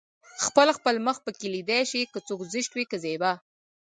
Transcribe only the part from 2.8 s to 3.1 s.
که